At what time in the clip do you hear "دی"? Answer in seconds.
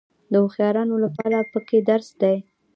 2.21-2.37